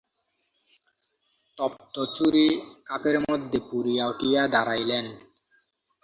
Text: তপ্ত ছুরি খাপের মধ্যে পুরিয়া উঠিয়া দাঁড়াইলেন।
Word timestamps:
তপ্ত 1.57 1.95
ছুরি 2.15 2.47
খাপের 2.87 3.17
মধ্যে 3.21 3.57
পুরিয়া 3.69 4.03
উঠিয়া 4.07 4.41
দাঁড়াইলেন। 4.47 5.05